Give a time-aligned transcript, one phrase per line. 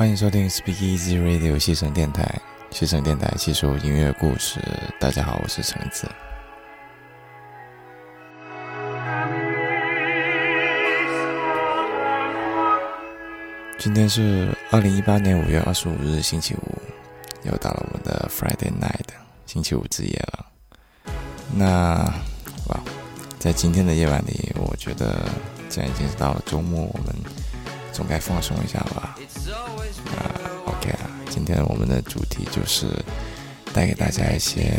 [0.00, 2.40] 欢迎收听 Speak Easy Radio 西城电台，
[2.70, 4.58] 西城电台细说音乐故事。
[4.98, 6.08] 大家好，我是橙子。
[13.78, 16.78] 今天是二零一八年五月二十五日星期五，
[17.42, 19.12] 又到了我们的 Friday Night
[19.44, 20.46] 星期五之夜了。
[21.54, 22.10] 那
[22.68, 22.80] 哇，
[23.38, 25.28] 在今天的夜晚里，我觉得
[25.68, 27.14] 既然已经到了周末，我们
[27.92, 28.99] 总该放松一下吧。
[30.66, 32.86] OK 啊，今天我们的主题就是
[33.72, 34.72] 带给大家一些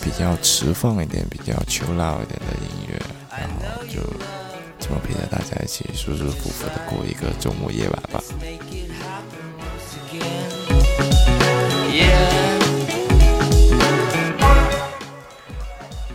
[0.00, 2.96] 比较迟放一点、比较秋老一点的音乐，
[3.30, 4.00] 然后就
[4.78, 8.22] 这么陪着大家一起舒舒服服的过一个周末夜晚吧。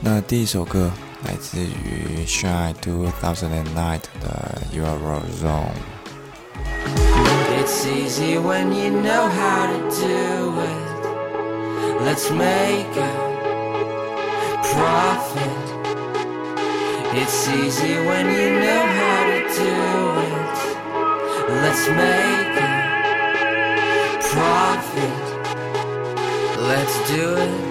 [0.01, 0.89] 那第一首歌
[1.25, 5.98] 来自于 Shine Two Thousand and Nine 的 Your Zone。
[7.81, 12.01] It's easy when you know how to do it.
[12.01, 13.13] Let's make a
[14.73, 15.65] profit.
[17.15, 19.75] It's easy when you know how to do
[20.27, 20.57] it.
[21.63, 22.75] Let's make a
[24.33, 25.23] profit.
[26.59, 27.68] Let's do it.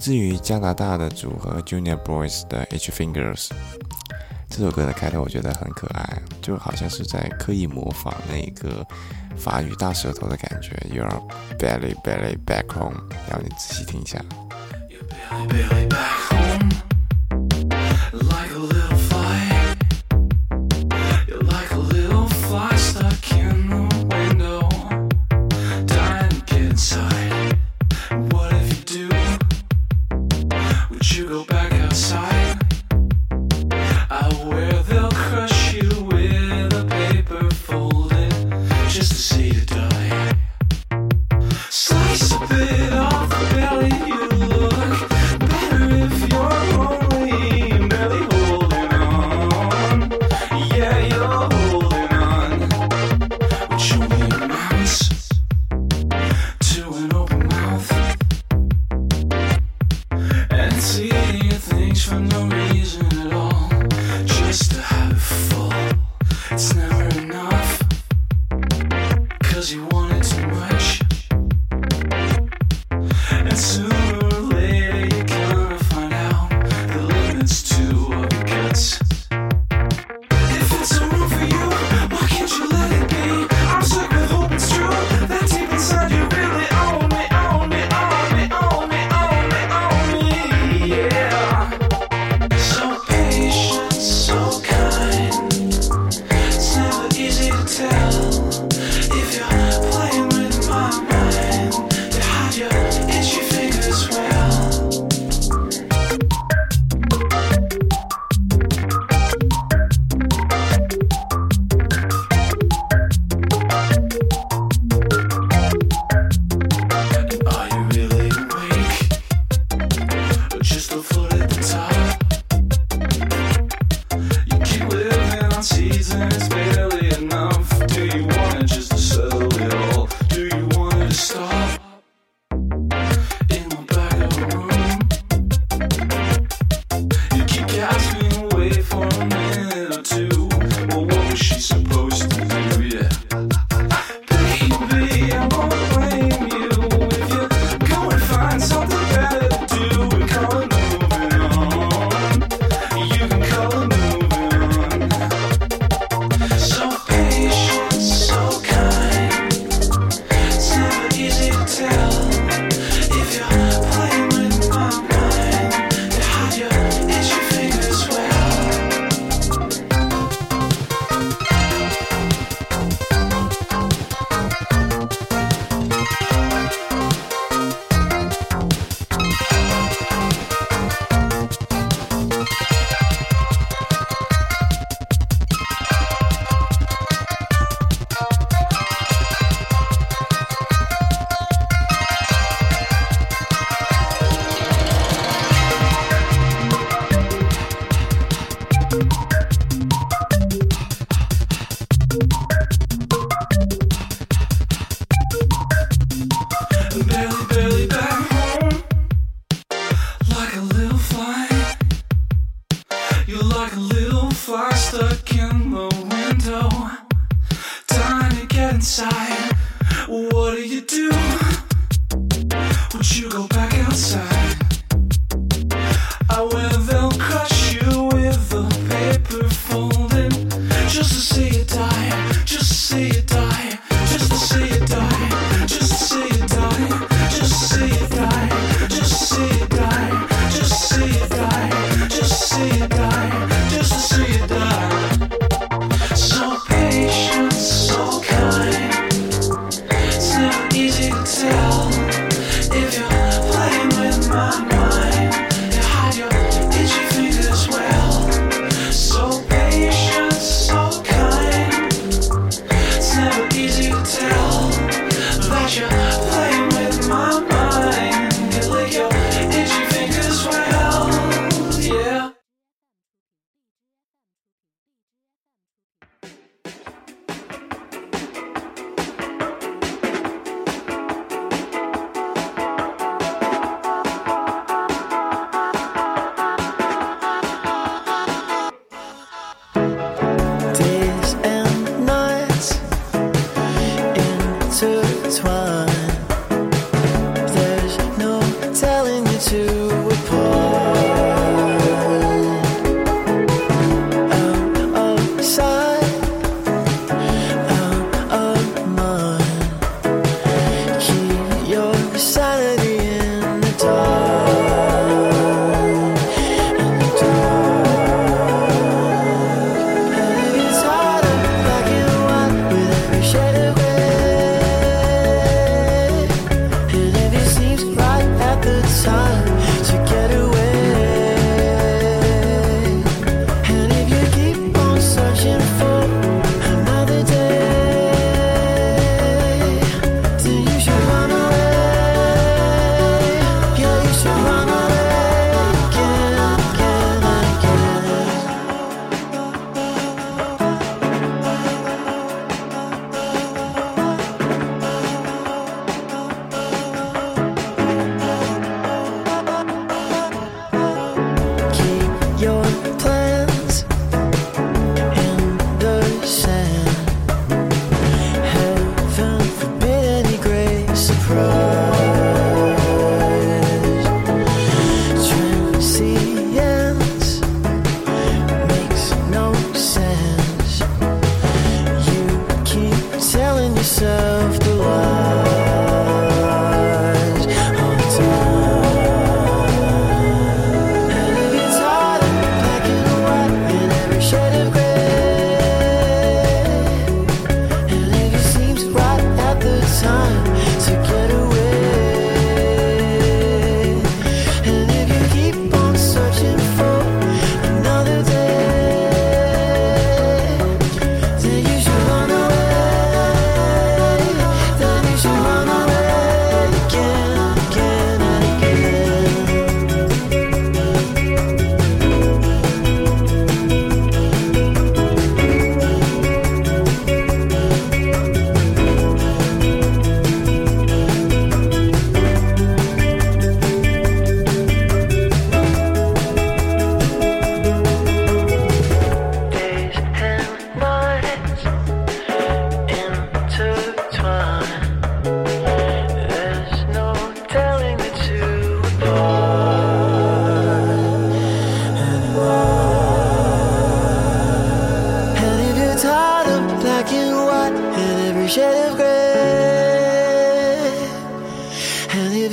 [0.00, 3.50] 至于加拿大的组合 Junior Boys 的 H Fingers，
[4.48, 8.84] 这首歌的开头我觉得很可爱，就好像是在刻意模仿那个
[9.36, 10.70] 法语大舌头的感觉。
[10.90, 11.06] You're
[11.58, 12.96] belly belly back home，
[13.28, 14.24] 然后你仔细听一下。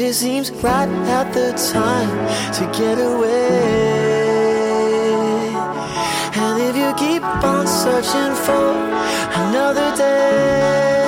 [0.08, 2.10] it seems right at the time
[2.54, 4.48] to get away.
[6.34, 8.72] And if you keep on searching for
[9.44, 11.07] another day.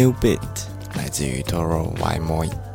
[0.00, 0.40] New Beat，
[0.96, 2.69] 来自于 Toro Y Moi。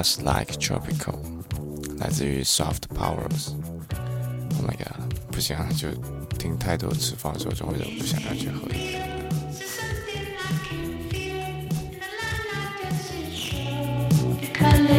[0.00, 1.18] Just Like Tropical，
[1.98, 5.88] 来自于 Soft Powers。Oh my god，不行啊，就
[6.38, 9.16] 听太多次放的时候，就会忍不想要去喝一点。
[14.54, 14.89] Colors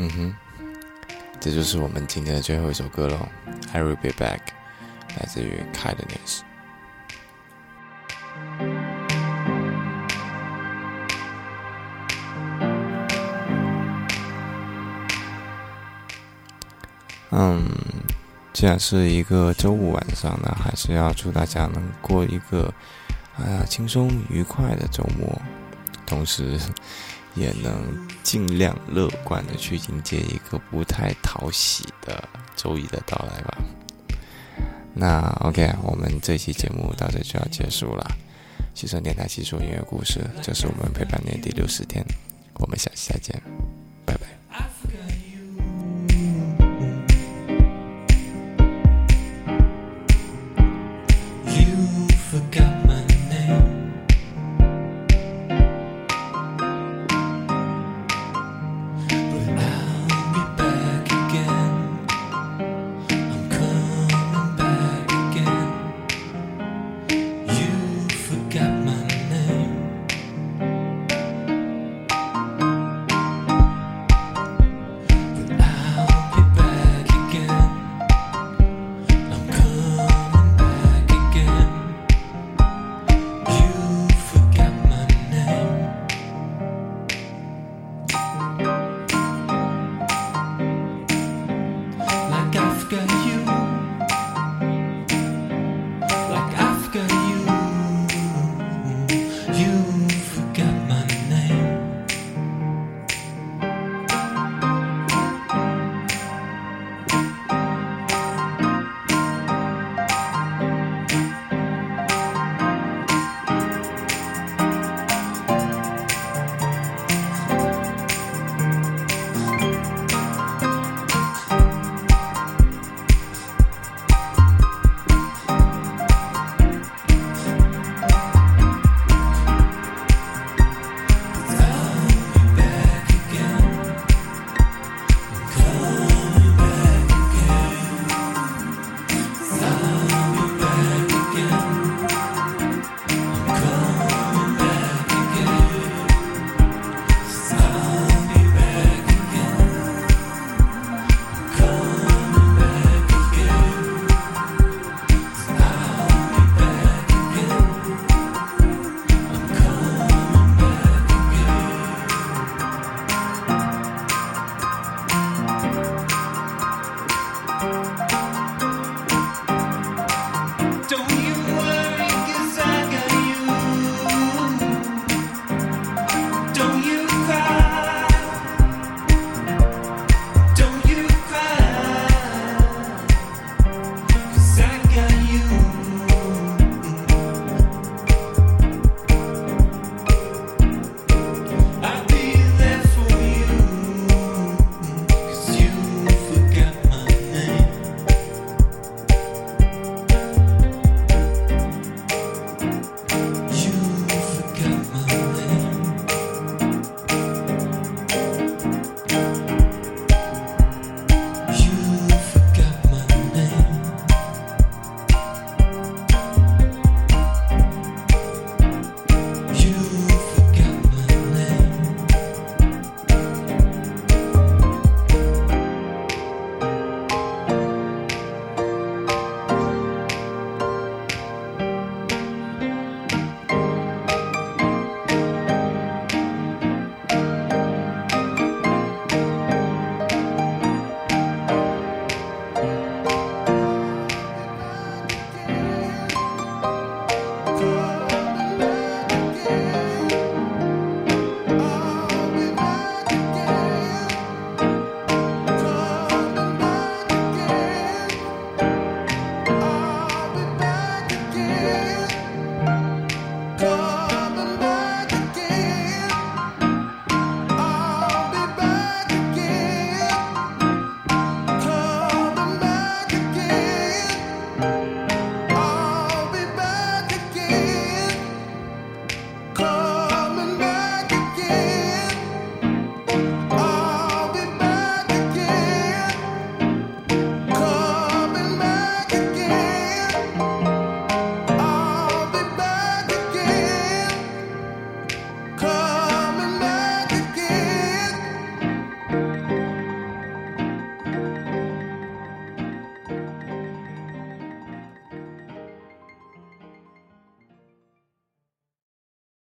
[0.00, 0.36] 嗯哼，
[1.40, 3.28] 这就是我们今天的最后一首歌喽，
[3.72, 4.38] 《I Will Be Back》，
[5.18, 6.42] 来自于 Kindness。
[17.30, 17.68] 嗯，
[18.52, 22.72] 既然是一个周五晚上呢，还是要祝大家能过一个
[23.36, 25.42] 啊轻松愉快的周末，
[26.06, 26.56] 同时
[27.34, 33.58] 也能尽量乐观的去迎接一个不太讨喜的周一的到来吧。
[34.94, 38.04] 那 OK，我们这期节目到这就要结束了。
[38.74, 42.04] 西城电台细说音乐故事，这是我们陪伴你的第六十天，
[42.54, 43.40] 我们下期再见，